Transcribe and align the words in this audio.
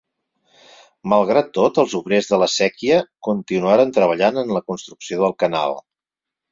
Malgrat 1.13 1.51
tot, 1.59 1.77
els 1.83 1.93
obrers 2.01 2.31
de 2.33 2.41
la 2.45 2.49
séquia 2.55 2.99
continuaren 3.31 3.95
treballant 4.01 4.45
en 4.45 4.59
la 4.59 4.67
construcció 4.73 5.25
del 5.27 5.41
canal. 5.45 5.81